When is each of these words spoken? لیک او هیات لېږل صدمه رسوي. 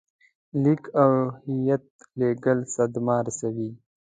لیک 0.61 0.83
او 1.01 1.13
هیات 1.45 1.85
لېږل 2.19 2.59
صدمه 2.75 3.15
رسوي. 3.25 3.69